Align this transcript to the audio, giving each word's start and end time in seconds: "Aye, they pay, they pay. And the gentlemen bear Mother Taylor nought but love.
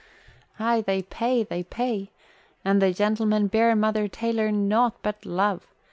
"Aye, 0.57 0.81
they 0.81 1.03
pay, 1.03 1.43
they 1.43 1.61
pay. 1.61 2.09
And 2.65 2.81
the 2.81 2.91
gentlemen 2.91 3.45
bear 3.45 3.75
Mother 3.75 4.07
Taylor 4.07 4.51
nought 4.51 4.95
but 5.03 5.27
love. 5.27 5.67